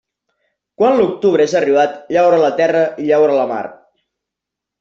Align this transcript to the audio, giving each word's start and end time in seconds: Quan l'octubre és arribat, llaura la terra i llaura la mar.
Quan 0.81 0.95
l'octubre 0.99 1.45
és 1.49 1.53
arribat, 1.59 1.99
llaura 2.17 2.41
la 2.45 2.51
terra 2.63 2.81
i 3.05 3.07
llaura 3.11 3.37
la 3.43 3.47
mar. 3.55 3.63